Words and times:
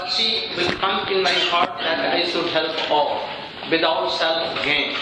mercy 0.00 0.48
will 0.56 0.72
come 0.78 1.08
in 1.08 1.22
my 1.22 1.36
heart 1.52 1.78
that 1.80 2.00
I 2.14 2.24
should 2.30 2.48
help 2.56 2.90
all 2.90 3.20
without 3.70 4.10
self 4.10 4.64
gain. 4.64 4.94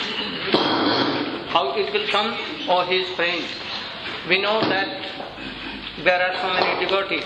How 1.54 1.64
it 1.82 1.92
will 1.92 2.06
come? 2.08 2.30
Or 2.68 2.84
his 2.84 3.08
is 3.08 3.14
praying. 3.14 3.44
We 4.28 4.40
know 4.42 4.60
that 4.60 4.88
there 6.04 6.20
are 6.26 6.34
so 6.42 6.52
many 6.54 6.84
devotees. 6.84 7.24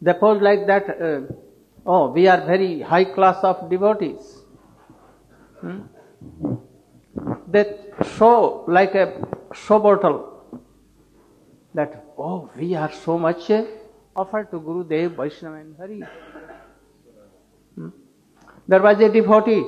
They 0.00 0.12
pose 0.14 0.40
like 0.40 0.66
that, 0.66 0.88
uh, 0.88 1.20
oh, 1.86 2.10
we 2.12 2.26
are 2.28 2.40
very 2.46 2.80
high 2.80 3.04
class 3.04 3.42
of 3.42 3.68
devotees. 3.68 4.42
Hmm? 5.60 5.80
They 7.48 7.64
show 8.16 8.64
like 8.68 8.94
a 8.94 9.26
show 9.54 9.78
bottle 9.78 10.60
that, 11.74 12.04
oh, 12.16 12.50
we 12.56 12.74
are 12.74 12.92
so 12.92 13.18
much 13.18 13.50
uh, 13.50 13.64
offered 14.16 14.50
to 14.50 14.60
Guru 14.60 14.84
Dev, 14.84 15.12
Vaishnava 15.12 15.56
and 15.56 15.76
Hari. 15.76 16.02
There 18.68 18.82
was 18.82 19.00
a 19.00 19.08
devotee. 19.08 19.64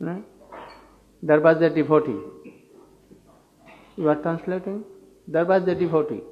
There 0.00 1.40
was 1.40 1.62
a 1.62 1.70
devotee. 1.70 2.18
You 3.96 4.08
are 4.08 4.16
translating? 4.16 4.84
There 5.28 5.44
was 5.44 5.62
a 5.68 5.74
devotee. 5.76 6.22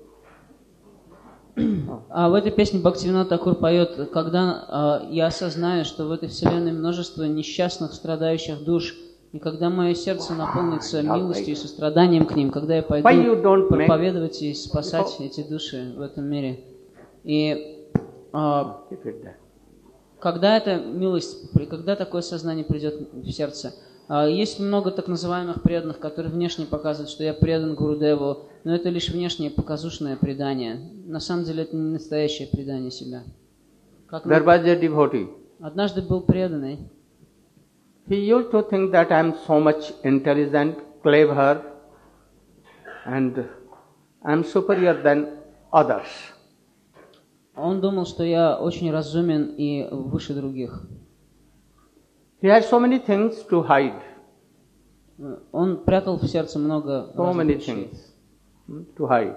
А 2.11 2.29
в 2.29 2.35
этой 2.35 2.51
песне 2.51 2.81
Бхактивинат 2.81 3.31
Такур 3.31 3.55
поет, 3.55 4.11
когда 4.13 4.67
а, 4.69 5.09
я 5.11 5.27
осознаю, 5.29 5.87
что 5.87 6.05
в 6.05 6.13
этой 6.13 6.29
вселенной 6.29 6.73
множество 6.73 7.23
несчастных, 7.23 7.95
страдающих 7.95 8.63
душ, 8.63 8.95
и 9.33 9.39
когда 9.39 9.71
мое 9.71 9.95
сердце 9.95 10.35
наполнится 10.35 11.03
милостью 11.03 11.53
и 11.53 11.57
состраданием 11.57 12.27
к 12.27 12.35
ним, 12.35 12.51
когда 12.51 12.77
я 12.77 12.83
пойду 12.83 13.37
проповедовать 13.69 14.43
и 14.43 14.53
спасать 14.53 15.17
эти 15.21 15.49
души 15.49 15.95
в 15.97 16.01
этом 16.03 16.25
мире. 16.25 16.61
И 17.25 17.87
there. 18.33 19.46
Когда 20.19 20.57
эта 20.57 20.77
милость, 20.77 21.51
когда 21.69 21.97
такое 21.97 22.23
сознание 22.23 22.65
придет 22.65 23.09
в 23.13 23.31
сердце, 23.31 23.75
а, 24.09 24.27
есть 24.27 24.61
много 24.61 24.91
так 24.93 25.09
называемых 25.09 25.63
преданных, 25.63 25.99
которые 25.99 26.33
внешне 26.33 26.65
показывают, 26.67 27.11
что 27.11 27.25
я 27.25 27.35
предан 27.35 27.75
Гурудеву, 27.75 28.45
но 28.65 28.75
это 28.75 28.89
лишь 28.89 29.09
внешнее 29.09 29.51
показушное 29.51 30.17
предание. 30.17 30.79
На 31.07 31.21
самом 31.21 31.45
деле 31.45 31.65
это 31.65 31.77
не 31.77 31.93
настоящее 31.93 32.49
предание 32.49 32.91
себя. 32.91 33.23
Как 34.07 34.25
There 34.27 34.41
мы- 34.41 34.47
was 34.47 34.65
a 34.65 34.81
devotee. 34.81 35.29
однажды 35.61 36.03
был 36.03 36.21
преданный, 36.23 36.79
He 38.09 38.21
used 38.29 38.53
to 38.53 38.63
think 38.71 38.93
that 38.93 39.11
I 39.11 39.21
am 39.21 39.35
so 39.49 39.59
much 39.61 39.93
intelligent, 40.05 40.77
clever, 41.03 41.61
and 43.05 43.45
I 44.23 44.33
am 44.33 44.45
superior 44.45 44.95
than 45.03 45.27
others. 45.73 46.07
Он 47.57 47.81
думал, 47.81 48.07
что 48.07 48.23
я 48.23 48.57
очень 48.57 48.91
разумен 48.91 49.55
и 49.57 49.89
выше 49.91 50.35
других. 50.35 50.83
He 52.43 52.49
had 52.49 52.65
so 52.65 52.79
many 52.79 52.99
things 52.99 53.35
to 53.49 53.67
hide, 53.67 54.01
Он 55.53 55.79
прятал 55.85 56.19
в 56.19 56.27
сердце 56.27 56.59
много 56.59 57.11
so 57.17 57.33
many 57.33 57.55
вещей. 57.55 57.91
things 57.91 57.99
hmm, 58.69 58.85
to 58.97 59.09
hide. 59.09 59.37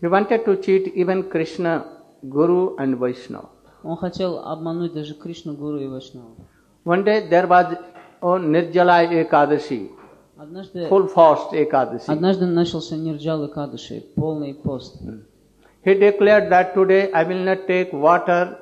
He 0.00 0.08
wanted 0.08 0.44
to 0.44 0.62
cheat 0.62 0.94
even 0.94 1.28
Krishna, 1.28 1.84
Guru, 2.22 2.76
and 2.76 2.96
Vaishnava. 2.98 3.48
Он 3.82 3.96
хотел 3.96 4.38
обмануть 4.38 4.92
даже 4.92 5.14
Кришну, 5.14 5.54
Гуру 5.54 5.78
и 5.78 5.86
Вайшнаву. 5.86 6.36
One 6.84 7.04
day 7.04 7.28
there 7.28 7.46
was 7.48 7.76
oh, 8.20 8.38
Nirjala 8.38 9.08
Ekadashi, 9.08 9.90
Однажды, 10.36 10.88
full 10.88 11.08
fast 11.12 11.52
Ekadashi. 11.52 12.04
однажды 12.06 12.46
начался 12.46 12.96
Нирджал 12.96 13.44
и 13.44 13.52
Кадыши, 13.52 14.04
полный 14.14 14.54
пост. 14.54 15.02
He 15.84 15.94
declared 15.94 16.50
that 16.50 16.74
today 16.74 17.10
I 17.12 17.22
will 17.24 17.44
not 17.44 17.66
take 17.66 17.92
water, 17.92 18.58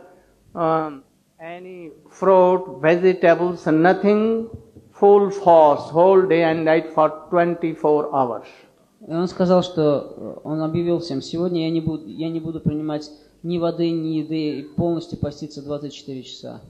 um, 0.54 1.02
any 1.40 1.90
fruit, 2.10 2.78
vegetables, 2.80 3.66
nothing, 3.66 4.48
full 4.92 5.30
fast, 5.30 5.90
whole 5.92 6.22
day 6.26 6.42
and 6.44 6.64
night 6.64 6.92
for 6.94 7.08
24 7.30 8.14
hours. 8.14 8.46
И 9.06 9.12
он 9.12 9.28
сказал, 9.28 9.62
что 9.62 10.14
э, 10.16 10.40
он 10.44 10.62
объявил 10.62 10.98
всем, 11.00 11.20
сегодня 11.22 11.64
я 11.64 11.70
не 11.70 11.80
буду, 11.80 12.06
я 12.06 12.28
не 12.30 12.40
буду 12.40 12.60
принимать 12.60 13.10
ни 13.42 13.58
воды, 13.58 13.90
ни 13.90 14.18
еды, 14.18 14.60
и 14.60 14.62
полностью 14.62 15.18
поститься 15.18 15.62
24 15.62 16.22
часа. 16.22 16.60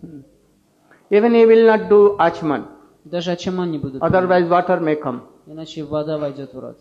Even 1.11 1.33
he 1.33 1.47
will 1.47 1.67
not 1.67 1.89
do 1.89 2.17
achman, 2.19 2.67
Даже 3.05 3.31
ачаман 3.31 3.71
не 3.71 3.79
буду 3.79 3.99
otherwise 3.99 4.49
water 4.49 4.81
may 4.81 5.01
come. 5.01 5.21
иначе 5.47 5.85
вода 5.85 6.19
войдет 6.19 6.53
в 6.53 6.59
рот. 6.59 6.79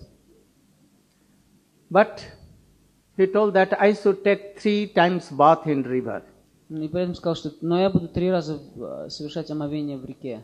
But 1.92 2.20
he 3.17 3.27
told 3.27 3.55
that 3.55 3.73
I 3.81 3.93
should 3.95 4.23
take 4.25 4.59
three 4.59 4.87
times 4.89 5.31
bath 5.31 5.67
in 5.67 5.83
river. 5.83 6.23
И 6.71 6.89
при 6.89 7.03
этом 7.03 7.15
сказал, 7.15 7.35
что 7.35 7.51
но 7.63 7.81
я 7.81 7.91
буду 7.91 8.09
три 8.09 8.31
раза 8.31 8.59
э, 8.77 9.09
совершать 9.09 9.51
омовение 9.51 9.97
в 9.99 10.05
реке. 10.05 10.43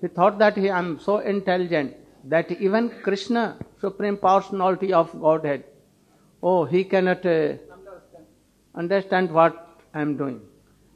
He 0.00 0.08
thought 0.08 0.38
that 0.38 0.56
he, 0.56 0.70
I 0.70 0.78
am 0.78 0.98
so 0.98 1.18
intelligent 1.18 1.92
that 2.28 2.50
even 2.50 2.90
Krishna, 3.02 3.56
Supreme 3.80 4.16
Personality 4.16 4.92
of 4.94 5.08
Godhead, 5.20 5.64
oh, 6.42 6.64
he 6.64 6.84
cannot 6.84 7.24
uh, 7.26 7.56
understand 8.74 9.30
what 9.30 9.54
I 9.92 10.00
am 10.02 10.16
doing. 10.16 10.40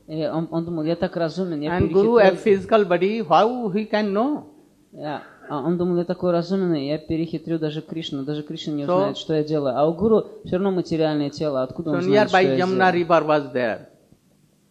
И 0.07 0.27
он, 0.27 0.49
он 0.51 0.65
думал, 0.67 0.85
я 0.85 0.97
так 0.97 1.17
разумен, 1.17 1.61
я 1.62 1.77
And 1.79 1.91
Guru, 1.93 2.17
a 2.19 2.31
перехитрю. 2.31 2.43
physical 2.45 2.85
body, 2.85 3.23
how 3.23 3.69
he 3.71 3.87
can 3.87 4.12
know? 4.12 4.45
Я- 4.93 5.23
А 5.50 5.62
он 5.62 5.78
думал, 5.78 5.98
я 5.98 6.06
такой 6.06 6.32
разуменный, 6.32 6.88
я 6.88 6.98
перехитрю 6.98 7.58
даже 7.60 7.82
Кришну, 7.82 8.24
даже 8.24 8.44
Кришна 8.44 8.74
не 8.74 8.84
So- 8.84 8.96
узнает, 8.96 9.18
что 9.18 9.34
я 9.34 9.44
делаю. 9.44 9.76
А 9.78 9.88
у 9.88 9.94
Гуру 9.94 10.28
все 10.46 10.56
равно 10.58 10.72
материальное 10.72 11.30
тело, 11.30 11.64
откуда 11.64 11.92
So 11.92 11.96
он 11.96 12.02
знает, 12.04 12.30
что 12.30 12.38
я 12.40 12.58
Yamuna 12.58 12.94
river 12.94 13.26
was 13.26 13.52
there 13.54 13.88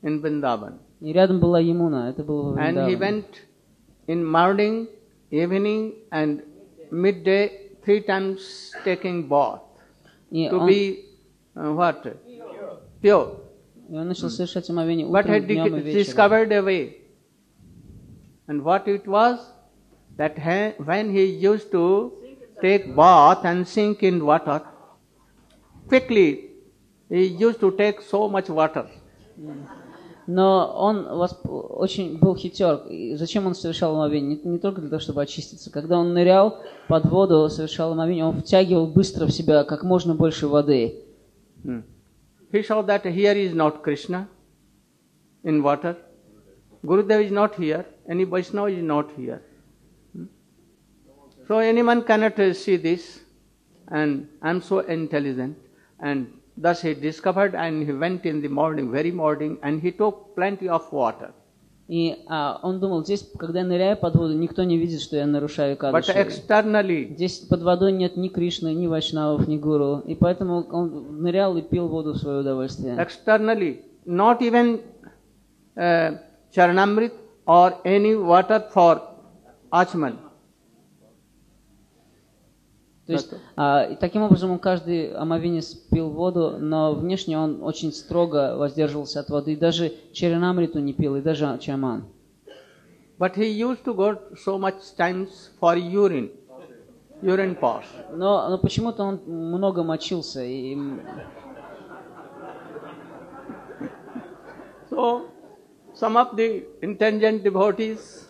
in 0.02 0.20
Vrindavan. 0.22 0.74
И 1.00 1.12
рядом 1.12 1.38
была 1.40 1.60
Ямуна, 1.60 2.10
это 2.10 2.24
было 2.24 2.52
во 2.52 2.58
And 2.60 2.88
he 2.88 2.96
went 2.98 3.24
in 4.06 4.24
morning, 4.24 4.88
evening 5.30 5.94
and 6.10 6.42
midday 6.90 7.70
three 7.84 8.00
times 8.04 8.72
taking 8.84 9.28
bath 9.28 9.60
И 10.30 10.48
to 10.48 10.58
он, 10.58 10.66
be 10.68 11.04
uh, 11.54 11.74
what? 11.76 12.16
Pure. 13.00 13.28
и 13.90 13.94
он 13.96 14.08
начал 14.08 14.28
совершать 14.28 14.68
омовение 14.70 15.06
But 15.06 15.20
утром, 15.24 15.34
had 15.34 15.46
днем 15.46 15.76
и 15.76 15.80
вечером. 15.80 16.02
discovered 16.02 16.52
a 16.52 16.62
way. 16.62 16.96
And 18.48 18.62
what 18.62 18.86
it 18.88 19.06
was? 19.06 19.38
That 20.18 20.36
he- 20.36 20.74
when 20.84 21.12
he 21.12 21.24
used 21.40 21.70
to 21.70 22.12
take 22.60 22.94
bath 22.94 23.44
and 23.44 23.64
sink 23.66 24.02
in 24.02 24.20
water, 24.20 24.62
quickly 25.88 26.50
he 27.08 27.24
used 27.38 27.60
to 27.60 27.70
take 27.70 28.00
so 28.02 28.28
much 28.28 28.48
water. 28.48 28.86
Но 30.26 30.74
он 30.76 31.06
очень 31.08 32.18
был 32.18 32.36
хитер. 32.36 32.82
И 32.90 33.14
зачем 33.14 33.46
он 33.46 33.54
совершал 33.54 33.94
омовение? 33.94 34.38
Не, 34.44 34.50
не 34.52 34.58
только 34.58 34.82
для 34.82 34.90
того, 34.90 35.00
чтобы 35.00 35.22
очиститься. 35.22 35.70
Когда 35.70 35.98
он 35.98 36.12
нырял 36.12 36.58
под 36.88 37.06
воду, 37.06 37.48
совершал 37.48 37.92
омовение, 37.92 38.26
он 38.26 38.40
втягивал 38.40 38.88
быстро 38.88 39.24
в 39.24 39.30
себя 39.30 39.64
как 39.64 39.84
можно 39.84 40.14
больше 40.14 40.46
воды. 40.48 41.02
He 41.64 42.62
saw 42.62 42.84
that 42.84 43.04
here 43.04 43.34
is 43.34 43.54
not 43.54 43.82
Krishna 43.82 44.26
in 45.44 45.62
water. 45.62 45.96
Gurudev 46.82 47.22
is 47.26 47.30
not 47.30 47.52
here. 47.56 47.86
Any 48.06 48.24
Vaishnava 48.28 48.68
is 48.68 48.82
not 48.82 49.06
here. 49.16 49.40
Hmm. 51.47 51.47
So 51.47 51.57
anyone 51.59 52.03
cannot 52.03 52.39
uh, 52.39 52.53
see 52.53 52.77
this. 52.77 53.19
And 53.89 54.27
I 54.41 54.49
am 54.49 54.61
so 54.61 54.79
intelligent. 54.79 55.57
And 55.99 56.27
thus 56.57 56.81
he 56.81 56.93
discovered 56.93 57.53
and 57.55 57.85
he 57.85 57.91
went 57.91 58.25
in 58.25 58.41
the 58.41 58.47
morning, 58.47 58.91
very 58.91 59.11
morning, 59.11 59.57
and 59.61 59.81
he 59.81 59.91
took 59.91 60.35
plenty 60.35 60.69
of 60.69 60.91
water. 60.91 61.31
И 61.89 62.15
а, 62.29 62.59
он 62.63 62.79
думал, 62.79 63.03
здесь, 63.03 63.29
когда 63.37 63.59
я 63.59 63.65
ныряю 63.65 63.97
под 63.97 64.15
воду, 64.15 64.33
никто 64.33 64.63
не 64.63 64.77
видит, 64.77 65.01
что 65.01 65.17
я 65.17 65.27
нарушаю 65.27 65.75
But 65.75 65.79
кадыши. 65.79 66.13
externally, 66.13 67.13
Здесь 67.13 67.39
под 67.39 67.61
водой 67.61 67.91
нет 67.91 68.15
ни 68.15 68.29
Кришны, 68.29 68.73
ни 68.73 68.87
Вайшнавов, 68.87 69.47
ни 69.49 69.57
Гуру. 69.57 69.99
И 70.05 70.15
поэтому 70.15 70.65
он 70.71 71.21
нырял 71.21 71.57
и 71.57 71.61
пил 71.61 71.89
воду 71.89 72.13
в 72.13 72.17
свое 72.17 72.39
удовольствие. 72.39 72.95
externally, 72.97 73.81
not 74.05 74.41
even 74.41 74.79
uh, 75.75 76.17
Charanamrit 76.55 77.11
or 77.45 77.73
any 77.83 78.15
water 78.15 78.63
for 78.73 79.01
Achman. 79.71 80.17
То 83.08 83.14
есть, 83.14 83.30
а, 83.56 83.84
и 83.84 83.96
таким 83.96 84.22
образом 84.22 84.50
он 84.50 84.58
каждый 84.58 85.14
омовенец 85.14 85.72
пил 85.72 86.10
воду, 86.10 86.58
но 86.58 86.92
внешне 86.92 87.38
он 87.38 87.62
очень 87.62 87.90
строго 87.90 88.54
воздерживался 88.54 89.20
от 89.20 89.30
воды. 89.30 89.54
И 89.54 89.56
даже 89.56 89.94
черенамриту 90.12 90.78
не 90.78 90.92
пил, 90.92 91.16
и 91.16 91.22
даже 91.22 91.56
чаман. 91.58 92.04
But 93.18 93.34
he 93.34 93.48
used 93.48 93.82
to 93.84 93.94
go 93.94 94.18
so 94.36 94.58
much 94.58 94.94
times 94.98 95.50
for 95.58 95.74
urine, 95.74 96.30
urine 97.22 97.56
pass. 97.58 97.84
Но, 98.12 98.50
но 98.50 98.58
почему-то 98.58 99.04
он 99.04 99.20
много 99.26 99.82
мочился. 99.82 100.44
И, 100.44 100.76
So, 104.90 105.30
some 105.94 106.18
of 106.18 106.36
the 106.36 106.64
intelligent 106.82 107.42
devotees 107.42 108.28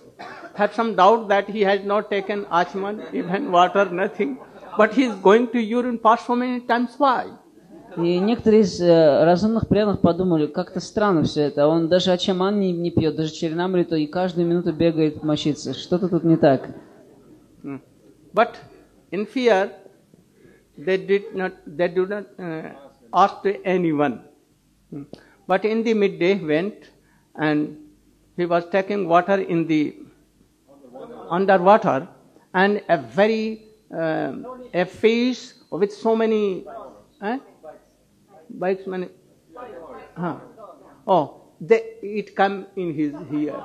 have 0.55 0.73
some 0.73 0.95
doubt 0.95 1.29
that 1.29 1.49
he 1.49 1.63
has 1.63 1.85
not 1.85 2.11
taken 2.11 2.45
achman, 2.47 3.13
even 3.13 3.51
water, 3.51 3.85
nothing. 3.87 4.39
But 4.79 4.95
he 4.95 5.05
is 5.11 5.15
going 5.17 5.49
to 5.49 5.59
urine 5.61 5.99
pass 5.99 6.25
so 6.25 6.37
many 6.37 6.61
times. 6.61 6.95
Why? 6.99 7.33
И 7.97 8.21
некоторые 8.21 8.63
из 8.63 8.81
э, 8.81 9.25
разумных 9.25 9.67
преданных 9.67 10.01
подумали, 10.01 10.47
как-то 10.47 10.79
странно 10.79 11.25
все 11.25 11.43
это. 11.43 11.67
Он 11.67 11.89
даже 11.89 12.13
ачаман 12.13 12.61
не, 12.61 12.71
не 12.71 12.93
пьет, 12.93 13.17
даже 13.17 13.33
черенамриту, 13.33 13.97
и 13.97 14.07
каждую 14.07 14.47
минуту 14.47 14.73
бегает 14.73 15.25
мочиться. 15.25 15.75
Что-то 15.75 16.09
тут 16.09 16.23
не 16.23 16.37
так. 16.37 16.69
Mm. 17.65 17.81
But 18.33 18.51
in 19.11 19.27
fear, 19.27 19.73
they 20.77 20.97
did 20.97 21.35
not, 21.35 21.55
they 21.67 21.89
do 21.89 22.07
not 22.07 22.27
uh, 22.39 22.71
ask 23.13 23.43
to 23.43 23.61
anyone. 23.65 24.21
Mm. 24.93 25.07
But 25.49 25.65
in 25.65 25.83
the 25.83 25.95
midday 25.95 26.39
went 26.39 26.91
and 27.35 27.79
he 28.37 28.47
was 28.47 28.65
taking 28.71 29.09
water 29.09 29.41
in 29.41 29.67
the 29.67 29.97
underwater 31.31 32.07
and 32.55 32.81
a 32.89 32.99
very 32.99 33.68
a 33.91 34.85
fish 34.85 35.55
with 35.71 35.93
so 35.93 36.15
many 36.17 36.65
eh? 37.23 37.39
bites 38.51 38.87
many 38.87 39.09
huh. 40.17 40.37
oh 41.07 41.55
they, 41.61 41.83
it 42.03 42.35
come 42.37 42.67
in 42.77 42.93
his 42.95 43.13
here 43.31 43.57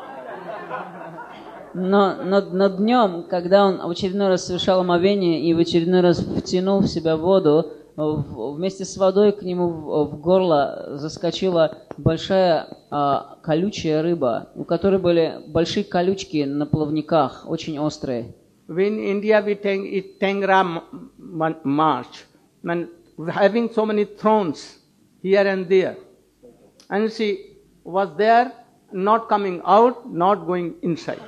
Но, 1.75 2.23
но, 2.23 2.41
но 2.41 2.69
днем, 2.69 3.23
когда 3.27 3.65
он 3.65 3.79
в 3.79 3.89
очередной 3.89 4.27
раз 4.27 4.45
совершал 4.45 4.81
омовение 4.81 5.41
и 5.41 5.55
в 5.55 5.59
очередной 5.59 6.01
раз 6.01 6.19
втянул 6.19 6.81
в 6.81 6.87
себя 6.87 7.17
воду, 7.17 7.71
в- 7.95 8.53
вместе 8.55 8.85
с 8.85 8.95
водой 8.95 9.31
к 9.31 9.41
нему 9.41 9.67
в, 9.69 10.05
в 10.11 10.21
горло 10.21 10.97
заскочила 10.97 11.77
большая 11.97 12.67
а, 12.91 13.37
колючая 13.41 14.03
рыба, 14.03 14.49
у 14.55 14.65
которой 14.65 14.99
были 14.99 15.39
большие 15.47 15.83
колючки 15.83 16.43
на 16.43 16.67
плавниках, 16.67 17.45
очень 17.47 17.79
острые. 17.79 18.35
In 18.69 18.99
India, 18.99 19.41
we 19.45 19.55
take 19.55 19.81
it 19.81 20.19
Tangra 20.21 20.83
March, 21.63 22.23
and 22.63 22.87
having 23.29 23.69
so 23.71 23.85
many 23.85 24.05
thrones 24.05 24.79
here 25.21 25.45
and 25.45 25.67
there. 25.67 25.97
And 26.89 27.11
she 27.11 27.57
was 27.83 28.09
there, 28.17 28.53
not 28.93 29.27
coming 29.27 29.61
out, 29.65 30.09
not 30.09 30.45
going 30.45 30.75
inside. 30.81 31.19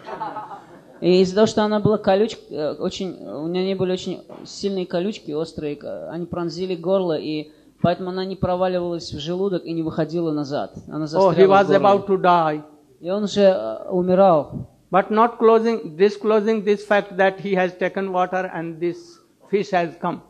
И 1.02 1.22
из-за 1.22 1.36
того, 1.36 1.48
что 1.48 1.64
она 1.64 1.82
была 1.82 1.98
колючка, 1.98 2.42
э, 2.50 2.74
очень, 2.76 3.18
у 3.28 3.48
нее 3.48 3.76
были 3.76 3.92
очень 3.92 4.24
сильные 4.46 4.86
колючки, 4.86 5.32
острые, 5.32 5.78
они 6.10 6.26
пронзили 6.26 6.74
горло, 6.76 7.18
и 7.18 7.52
поэтому 7.82 8.12
она 8.12 8.24
не 8.24 8.38
проваливалась 8.38 9.12
в 9.12 9.20
желудок 9.20 9.66
и 9.66 9.74
не 9.74 9.84
выходила 9.84 10.32
назад. 10.32 10.74
Она 10.88 11.06
Oh, 11.06 11.32
he 11.32 11.46
застряла 11.46 11.64
was 11.64 11.70
about 11.70 12.08
to 12.08 12.18
die, 12.18 12.64
И 13.02 13.10
он 13.10 13.26
уже 13.26 13.42
э, 13.42 13.90
умирал. 13.90 14.70
But 14.96 15.12
not 15.12 15.32
closing, 15.38 15.78
disclosing 15.98 16.64
this 16.64 16.86
fact 16.92 17.18
that 17.22 17.34
he 17.46 17.54
has 17.62 17.72
taken 17.84 18.14
water 18.18 18.44
and 18.58 18.80
this 18.80 18.98
fish 19.50 19.72
has 19.72 19.90
come. 20.04 20.22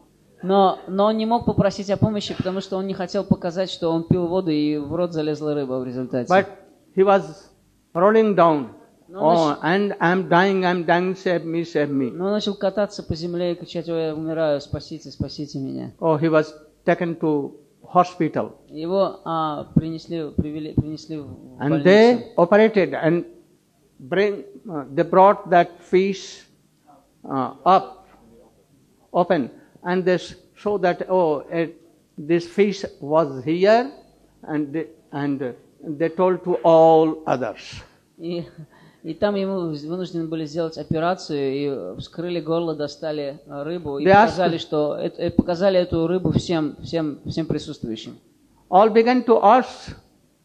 Но, 0.42 0.80
но 0.88 1.06
он 1.06 1.18
не 1.18 1.28
мог 1.28 1.46
попросить 1.46 1.90
о 1.92 1.98
помощи, 1.98 2.34
потому 2.36 2.62
что 2.62 2.78
он 2.78 2.88
не 2.88 2.96
хотел 2.96 3.24
показать, 3.24 3.70
что 3.70 3.92
он 3.92 4.08
пил 4.08 4.26
воду 4.28 4.50
и 4.50 4.78
в 4.78 4.96
рот 4.96 5.14
залезла 5.14 5.54
рыба 5.54 5.80
в 5.80 5.86
результате. 5.86 6.32
But 6.32 6.48
he 6.96 7.04
was 7.04 7.24
rolling 7.94 8.36
down. 8.36 8.70
Oh, 9.14 9.56
and 9.62 9.96
I'm 10.00 10.28
dying, 10.30 10.66
I'm 10.66 10.84
dying, 10.84 11.16
save 11.16 11.46
me, 11.46 11.64
save 11.64 11.92
me. 11.92 12.10
Но 12.10 12.26
он 12.26 12.32
начал 12.32 12.56
кататься 12.56 13.04
по 13.04 13.14
земле 13.14 13.52
и 13.52 13.56
кричать, 13.56 13.88
я 13.88 14.16
умираю, 14.16 14.60
спасите, 14.62 15.12
спасите 15.12 15.60
меня. 15.60 15.92
Oh, 16.00 16.20
he 16.20 16.28
was 16.28 16.48
taken 16.86 17.20
to 17.20 17.54
hospital. 17.94 18.54
Его 18.70 19.20
а, 19.26 19.68
принесли, 19.76 20.32
привели, 20.32 20.74
принесли 20.74 21.18
в 21.18 21.28
And 21.60 21.84
they 21.84 22.34
operated 22.36 22.94
and 22.96 23.26
bring, 23.99 24.45
uh, 24.69 24.85
they 24.95 25.03
brought 25.03 25.51
that 25.51 25.81
fish 25.81 26.43
uh, 27.25 27.55
up, 27.65 28.07
open, 29.13 29.51
and 29.83 30.05
they 30.05 30.15
s- 30.15 30.35
show 30.55 30.79
that 30.79 31.07
oh, 31.09 31.41
it, 31.51 31.77
this 32.17 32.47
fish 32.47 32.85
was 33.01 33.45
here, 33.45 33.91
and 34.43 34.73
they, 34.73 34.87
and 35.13 35.43
uh, 35.43 35.53
they 35.83 36.09
told 36.09 36.43
to 36.45 36.55
all 36.65 37.23
others. 37.27 37.83
И, 38.19 38.45
и 39.03 39.15
там 39.15 39.35
ему 39.35 39.71
вынуждены 39.75 40.27
были 40.29 40.45
сделать 40.45 40.77
операцию, 40.77 41.95
и 41.97 41.99
вскрыли 42.01 42.41
горло, 42.41 42.75
достали 42.75 43.41
а, 43.49 43.65
рыбу, 43.65 43.99
и 43.99 44.05
Да. 44.05 44.27
показали, 44.27 44.59
что, 44.59 44.95
это- 44.97 45.23
э, 45.23 45.31
показали 45.31 45.79
эту 45.79 46.07
рыбу 46.07 46.33
всем, 46.33 46.77
всем, 46.83 47.19
всем 47.27 47.47
присутствующим. 47.47 48.19
All 48.71 48.91
began 48.93 49.25
to 49.25 49.41
ask 49.43 49.97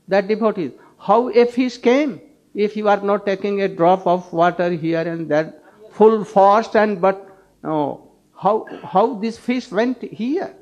that 0.10 0.28
devotees, 0.28 0.72
how 0.98 1.28
a 1.30 1.46
fish 1.46 1.78
came 1.82 2.22
if 2.54 2.76
you 2.78 2.88
are 2.88 3.02
not 3.02 3.26
taking 3.26 3.62
a 3.62 3.68
drop 3.68 4.08
of 4.08 4.32
water 4.32 4.70
here 4.72 5.02
and 5.02 5.30
there, 5.30 5.54
full 5.92 6.24
fast 6.24 6.76
and 6.76 7.02
but 7.02 7.28
no, 7.64 8.12
how 8.36 8.66
how 8.84 9.16
this 9.16 9.38
fish 9.38 9.72
went 9.72 10.02
here? 10.02 10.54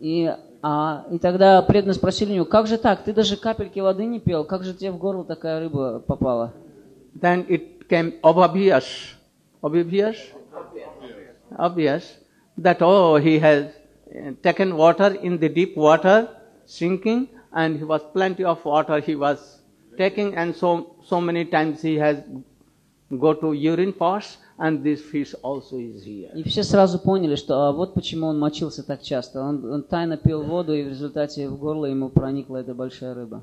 И, 0.00 0.30
а, 0.62 1.06
и 1.10 1.18
тогда 1.18 1.62
преданно 1.62 1.94
спросили 1.94 2.32
у 2.32 2.34
него, 2.34 2.44
как 2.44 2.66
же 2.66 2.76
так, 2.76 3.02
ты 3.04 3.12
даже 3.12 3.36
капельки 3.36 3.80
воды 3.80 4.04
не 4.04 4.20
пил, 4.20 4.44
как 4.44 4.62
же 4.62 4.74
тебе 4.74 4.90
в 4.90 4.98
горло 4.98 5.24
такая 5.24 5.60
рыба 5.60 6.00
попала? 6.00 6.52
Then 7.14 7.46
it 7.48 7.88
came 7.88 8.14
obvious, 8.22 8.84
obvious, 9.62 10.16
obvious 11.56 12.02
that 12.58 12.82
oh 12.82 13.16
he 13.16 13.38
has 13.38 13.66
uh, 13.66 14.32
taken 14.42 14.76
water 14.76 15.14
in 15.14 15.38
the 15.38 15.48
deep 15.48 15.76
water, 15.76 16.28
sinking, 16.66 17.28
and 17.52 17.78
he 17.78 17.84
was 17.84 18.02
plenty 18.12 18.44
of 18.44 18.62
water 18.64 19.00
he 19.00 19.16
was 19.16 19.59
taking, 19.96 20.34
and 20.36 20.54
so 20.54 20.96
so 21.06 21.20
many 21.20 21.44
times 21.44 21.82
he 21.82 21.96
has 21.96 22.22
go 23.10 23.34
to 23.34 23.52
urine 23.52 23.92
pass, 23.92 24.38
and 24.58 24.82
this 24.82 25.00
fish 25.00 25.34
also 25.42 25.78
is 25.78 26.04
here. 26.04 26.30
И 26.34 26.42
все 26.44 26.62
сразу 26.62 26.98
поняли, 26.98 27.36
что 27.36 27.68
а, 27.68 27.72
вот 27.72 27.94
почему 27.94 28.26
он 28.26 28.38
мочился 28.38 28.82
так 28.82 29.02
часто. 29.02 29.40
Он, 29.40 29.64
он 29.70 29.82
тайно 29.82 30.16
пил 30.16 30.42
воду, 30.42 30.74
и 30.74 30.82
в 30.82 30.88
результате 30.88 31.48
в 31.48 31.58
горло 31.58 31.86
ему 31.86 32.08
проникла 32.08 32.58
эта 32.58 32.74
большая 32.74 33.14
рыба. 33.14 33.42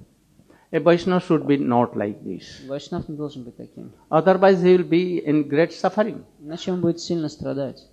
A 0.72 0.80
Vaishnava 0.80 1.22
should 1.22 1.46
be 1.46 1.58
not 1.58 1.96
like 1.96 2.24
this. 2.24 2.68
Вайшнав 2.68 3.08
не 3.08 3.16
должен 3.16 3.44
быть 3.44 3.56
таким. 3.56 3.92
Otherwise, 4.10 4.62
he 4.64 4.76
will 4.76 4.90
be 4.90 5.24
in 5.24 5.48
great 5.48 5.72
suffering. 5.72 6.24
Иначе 6.42 6.72
он 6.72 6.82
будет 6.82 7.00
сильно 7.00 7.30
страдать. 7.30 7.88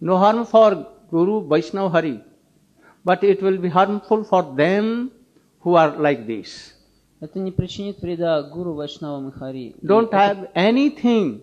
No 0.00 0.18
harm 0.18 0.44
for 0.44 0.88
Guru 1.10 1.40
Vaishnava 1.46 1.88
Hari, 1.88 2.20
but 3.04 3.22
it 3.22 3.40
will 3.40 3.58
be 3.58 3.68
harmful 3.68 4.24
for 4.24 4.42
them 4.56 5.12
who 5.60 5.76
are 5.76 5.96
like 5.96 6.26
this. 6.26 6.74
Это 7.19 7.39
не 7.39 7.51
причинит 7.51 7.99
вреда 8.01 8.43
гуру 8.43 8.73
Вайшнавам 8.73 9.29
и 9.29 9.31
Хари. 9.31 9.75
И 9.81 9.85
Don't 9.85 10.11
have 10.11 10.51
anything 10.53 11.41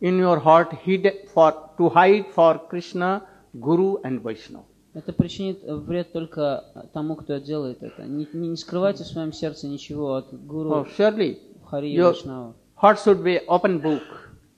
in 0.00 0.18
your 0.18 0.38
heart 0.42 0.72
hid 0.86 1.28
for 1.34 1.52
to 1.78 1.88
hide 1.92 2.26
for 2.34 2.60
Krishna, 2.68 3.22
Guru, 3.54 3.96
and 4.02 4.22
Vaishnava. 4.22 4.64
Это 4.94 5.12
причинит 5.12 5.62
вред 5.64 6.12
только 6.12 6.64
тому, 6.92 7.14
кто 7.16 7.38
делает 7.38 7.82
это. 7.82 8.02
Не, 8.04 8.26
не- 8.32 8.48
не 8.48 8.56
скрывайте 8.56 9.04
в 9.04 9.06
своем 9.06 9.32
сердце 9.32 9.66
ничего 9.68 10.14
от 10.14 10.32
Oh, 10.32 10.36
гуру 10.38 10.86
surely 10.98 11.38
Хари 11.66 11.90
и 11.92 12.00
Вайшнава. 12.00 12.54
heart 12.80 12.98
should 13.04 13.22
be 13.22 13.38
open 13.46 13.80
book. 13.82 14.02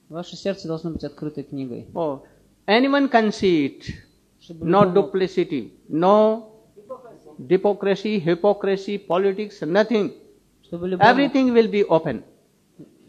Ваше 0.09 0.35
сердце 0.35 0.67
должно 0.67 0.91
быть 0.91 1.03
открытой 1.03 1.43
книгой. 1.43 1.87
Oh, 1.95 2.21
anyone 2.67 3.09
can 3.09 3.29
see 3.31 3.65
it. 3.79 3.83
No 4.59 4.83
duplicity, 4.93 5.71
no 5.87 6.52
hypocrisy, 7.49 8.19
hypocrisy, 8.23 8.97
politics, 9.05 9.61
nothing. 9.61 10.11
чтобы 10.63 10.87
любой, 10.89 11.05
мог, 11.07 11.15
Everything 11.17 11.53
will 11.53 11.69
be 11.71 11.85
open. 11.87 12.23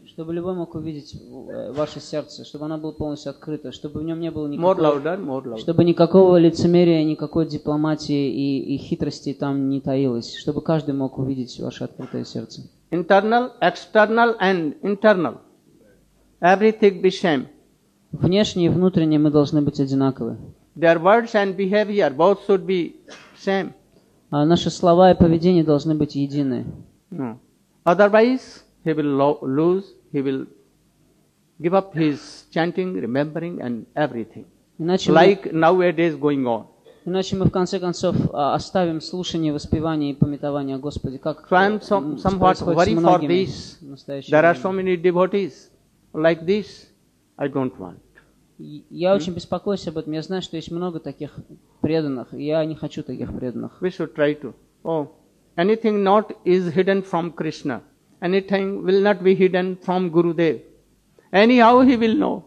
чтобы 0.07 0.33
любой 0.33 0.53
мог 0.55 0.73
увидеть 0.75 1.13
э, 1.13 1.71
ваше 1.73 1.99
сердце, 1.99 2.45
чтобы 2.45 2.65
оно 2.65 2.77
было 2.77 2.93
полностью 2.93 3.31
открыто, 3.31 3.73
чтобы 3.73 3.99
в 3.99 4.03
нем 4.03 4.19
не 4.21 4.31
было 4.31 4.47
More 4.47 4.51
никакого, 4.51 4.79
louder, 4.99 5.19
more 5.19 5.43
louder. 5.43 5.57
чтобы 5.59 5.83
никакого 5.83 6.37
лицемерия, 6.37 7.03
никакой 7.03 7.45
дипломатии 7.47 8.29
и, 8.31 8.75
и 8.75 8.77
хитрости 8.77 9.33
там 9.33 9.67
не 9.67 9.81
таилось, 9.81 10.35
чтобы 10.37 10.61
каждый 10.61 10.93
мог 10.95 11.17
увидеть 11.17 11.59
ваше 11.59 11.83
открытое 11.83 12.23
сердце. 12.23 12.61
Internal, 12.91 13.51
external, 13.61 14.37
and 14.39 14.79
internal. 14.83 15.39
Everything 16.41 17.01
be 17.01 17.09
same. 17.09 17.47
Внешне 18.11 18.67
и 18.67 18.69
внутренне 18.69 19.19
мы 19.19 19.31
должны 19.31 19.61
быть 19.61 19.79
одинаковы. 19.81 20.37
Their 20.77 21.01
words 21.01 21.33
and 21.33 21.57
behavior 21.57 22.09
both 22.15 22.39
should 22.47 22.65
be 22.65 22.95
same. 23.37 23.73
А 24.31 24.45
наши 24.45 24.69
слова 24.69 25.11
и 25.11 25.17
поведение 25.17 25.63
должны 25.63 25.95
быть 25.95 26.15
едины. 26.15 26.65
No. 27.11 27.37
Otherwise, 27.85 28.63
he 28.83 28.93
will 28.93 29.15
lo- 29.17 29.39
lose, 29.41 29.85
he 30.11 30.21
will 30.21 30.47
give 31.59 31.73
up 31.73 31.93
his 31.93 32.45
chanting, 32.51 32.93
remembering, 32.95 33.61
and 33.61 33.85
everything. 33.95 34.45
Иначе, 34.77 35.11
мы, 35.11 35.15
Like 35.15 35.51
nowadays 35.53 36.19
going 36.19 36.43
on. 36.45 36.65
иначе 37.05 37.35
мы 37.35 37.45
в 37.45 37.51
конце 37.51 37.79
концов 37.79 38.15
а, 38.33 38.55
оставим 38.55 38.99
слушание, 38.99 39.53
воспевание 39.53 40.11
и 40.11 40.13
пометование 40.15 40.75
о 40.75 40.79
Господе, 40.79 41.19
как 41.19 41.47
So 41.49 41.55
I 41.55 41.67
am 41.69 41.73
м, 41.75 41.79
some, 41.81 42.17
somewhat 42.17 42.57
worried 42.61 42.99
for 42.99 43.19
this. 43.27 43.77
There 44.29 44.43
are 44.43 44.55
so 44.55 44.71
many 44.71 44.97
devotees 44.97 45.69
like 46.13 46.45
this. 46.45 46.87
I 47.37 47.47
don't 47.47 47.71
want. 47.77 47.99
Я 48.57 49.13
очень 49.13 49.33
беспокоюсь 49.33 49.87
об 49.87 49.97
этом. 49.97 50.13
Я 50.13 50.21
знаю, 50.23 50.41
что 50.41 50.55
есть 50.55 50.71
много 50.71 50.99
таких 50.99 51.37
преданных. 51.85 52.33
Я 52.33 52.65
не 52.65 52.75
хочу 52.75 53.03
таких 53.03 53.29
преданных. 53.37 53.71
We 53.81 53.89
should 53.89 54.15
try 54.15 54.33
to. 54.41 54.53
Oh, 54.83 55.07
anything 55.55 56.03
not 56.03 56.31
is 56.43 56.73
hidden 56.73 57.03
from 57.03 57.31
Krishna. 57.31 57.81
Anything 58.21 58.83
will 58.83 59.01
not 59.01 59.21
be 59.21 59.35
hidden 59.35 59.77
from 59.85 60.09
Gurudev. 60.09 60.61
Anyhow, 61.31 61.81
he 61.81 61.95
will 61.97 62.17
know. 62.17 62.43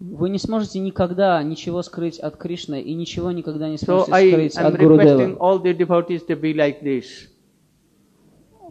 Вы 0.00 0.30
не 0.30 0.38
сможете 0.38 0.80
никогда 0.80 1.42
ничего 1.42 1.82
скрыть 1.82 2.18
от 2.18 2.36
Кришны 2.36 2.80
и 2.82 2.94
ничего 2.94 3.30
никогда 3.30 3.68
не 3.68 3.76
So 3.76 4.04
сможете 4.04 4.12
I 4.12 4.30
скрыть 4.30 4.56
am 4.58 4.66
от 4.66 4.78
Гурудева. 4.78 5.36
all 5.38 5.62
the 5.62 5.72
devotees 5.72 6.26
to 6.26 6.34
be 6.40 6.52
like 6.54 6.82
this. 6.82 7.04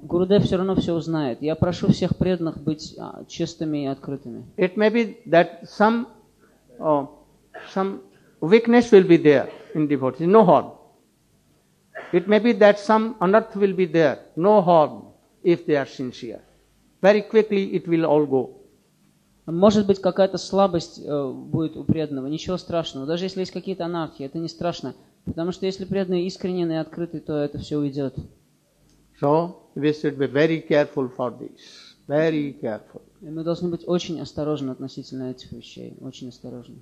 Гурудев 0.01 0.43
все 0.43 0.57
равно 0.57 0.75
все 0.75 0.93
узнает. 0.93 1.41
Я 1.41 1.55
прошу 1.55 1.87
всех 1.87 2.17
преданных 2.17 2.61
быть 2.61 2.95
а, 2.99 3.23
чистыми 3.29 3.83
и 3.83 3.85
открытыми. 3.85 4.43
It 4.57 4.75
may 4.75 4.91
be 4.91 5.15
that 5.25 5.63
some 5.63 6.07
uh, 6.79 7.07
some 7.73 8.01
weakness 8.43 8.91
will 8.91 9.07
be 9.07 9.17
there 9.17 9.49
in 9.73 9.87
devotees, 9.87 10.27
no 10.27 10.43
harm. 10.43 10.71
It 12.11 12.27
may 12.27 12.39
be 12.39 12.53
that 12.53 12.79
some 12.79 13.15
unearth 13.21 13.55
will 13.55 13.73
be 13.73 13.85
there, 13.85 14.19
no 14.35 14.61
harm 14.61 15.05
if 15.43 15.65
they 15.65 15.75
are 15.75 15.85
sincere. 15.85 16.41
Very 17.01 17.21
quickly 17.21 17.73
it 17.75 17.87
will 17.87 18.05
all 18.05 18.25
go. 18.25 18.59
Может 19.45 19.87
быть, 19.87 19.99
какая-то 19.99 20.37
слабость 20.37 21.01
э, 21.03 21.31
будет 21.31 21.75
у 21.75 21.83
преданного, 21.83 22.27
ничего 22.27 22.57
страшного. 22.57 23.05
Даже 23.05 23.25
если 23.25 23.41
есть 23.41 23.51
какие-то 23.51 23.83
анархии, 23.83 24.25
это 24.25 24.37
не 24.37 24.47
страшно. 24.47 24.95
Потому 25.25 25.51
что 25.51 25.65
если 25.65 25.83
преданный 25.83 26.25
искренен 26.27 26.71
и 26.71 26.75
открытый, 26.75 27.19
то 27.19 27.37
это 27.37 27.57
все 27.57 27.77
уйдет. 27.77 28.15
So 29.21 29.55
we 29.75 29.91
should 29.91 30.17
be 30.17 30.27
very 30.27 30.65
careful 30.65 31.11
for 31.13 31.37
this. 31.37 31.59
Very 32.07 32.57
careful. 32.61 33.01
И 33.21 33.29
мы 33.29 33.43
должны 33.43 33.69
быть 33.69 33.83
очень 33.85 34.21
осторожны 34.21 34.71
относительно 34.71 35.31
этих 35.31 35.51
вещей. 35.51 35.97
Очень 35.99 36.29
осторожны. 36.29 36.75